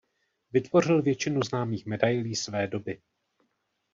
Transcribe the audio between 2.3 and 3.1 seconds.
své doby.